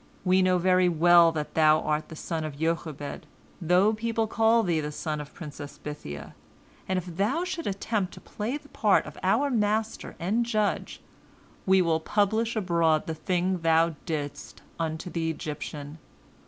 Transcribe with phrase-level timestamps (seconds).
[0.25, 3.27] We know very well that thou art the son of Jochebed,
[3.61, 6.31] though people call thee the son of the princess Bithiah,
[6.87, 11.01] and if thou shouldst attempt to play the part of our master and judge,
[11.67, 15.99] we will publish abroad the thing thou didst unto the Egyptian.